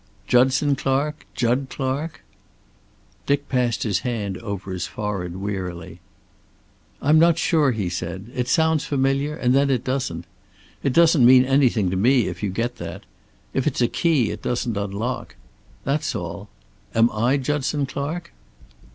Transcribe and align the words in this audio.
"Judson 0.25 0.75
Clark? 0.75 1.27
Jud 1.35 1.67
Clark?" 1.69 2.23
Dick 3.27 3.47
passed 3.47 3.83
his 3.83 3.99
hand 3.99 4.35
over 4.39 4.71
his 4.71 4.87
forehead 4.87 5.35
wearily. 5.35 5.99
"I'm 7.03 7.19
not 7.19 7.37
sure," 7.37 7.69
he 7.71 7.87
said. 7.87 8.31
"It 8.33 8.47
sounds 8.47 8.83
familiar, 8.83 9.35
and 9.35 9.53
then 9.53 9.69
it 9.69 9.83
doesn't. 9.83 10.25
It 10.81 10.91
doesn't 10.93 11.23
mean 11.23 11.45
anything 11.45 11.91
to 11.91 11.95
me, 11.95 12.25
if 12.27 12.41
you 12.41 12.49
get 12.49 12.77
that. 12.77 13.03
If 13.53 13.67
it's 13.67 13.79
a 13.79 13.87
key, 13.87 14.31
it 14.31 14.41
doesn't 14.41 14.75
unlock. 14.75 15.35
That's 15.83 16.15
all. 16.15 16.49
Am 16.95 17.11
I 17.11 17.37
Judson 17.37 17.85
Clark?" 17.85 18.33